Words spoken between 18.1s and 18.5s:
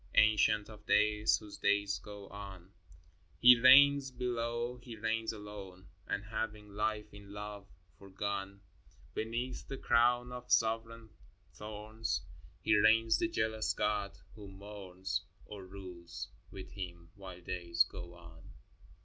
on